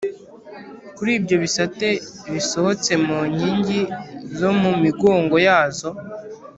[0.95, 1.89] Kuri ibyo bisate
[2.33, 3.81] bisohetse mu nkingi
[4.37, 5.89] zo mu migongo yazo